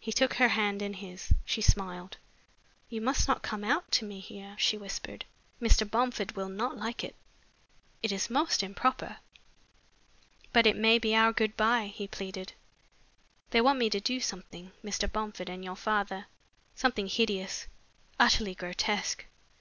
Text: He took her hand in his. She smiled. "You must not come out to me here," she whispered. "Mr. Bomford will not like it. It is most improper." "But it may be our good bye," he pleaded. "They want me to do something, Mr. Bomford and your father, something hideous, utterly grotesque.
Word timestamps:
He 0.00 0.10
took 0.12 0.34
her 0.34 0.48
hand 0.48 0.82
in 0.82 0.94
his. 0.94 1.32
She 1.44 1.60
smiled. 1.62 2.16
"You 2.88 3.00
must 3.00 3.28
not 3.28 3.44
come 3.44 3.62
out 3.62 3.88
to 3.92 4.04
me 4.04 4.18
here," 4.18 4.56
she 4.58 4.76
whispered. 4.76 5.26
"Mr. 5.62 5.88
Bomford 5.88 6.34
will 6.34 6.48
not 6.48 6.76
like 6.76 7.04
it. 7.04 7.14
It 8.02 8.10
is 8.10 8.28
most 8.28 8.64
improper." 8.64 9.18
"But 10.52 10.66
it 10.66 10.74
may 10.74 10.98
be 10.98 11.14
our 11.14 11.32
good 11.32 11.56
bye," 11.56 11.86
he 11.94 12.08
pleaded. 12.08 12.54
"They 13.50 13.60
want 13.60 13.78
me 13.78 13.88
to 13.90 14.00
do 14.00 14.18
something, 14.18 14.72
Mr. 14.82 15.06
Bomford 15.08 15.48
and 15.48 15.64
your 15.64 15.76
father, 15.76 16.26
something 16.74 17.06
hideous, 17.06 17.68
utterly 18.18 18.56
grotesque. 18.56 19.24